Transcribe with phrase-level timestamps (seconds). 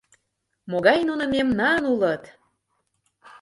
[0.71, 2.23] —Могай нуно мемнан улыт!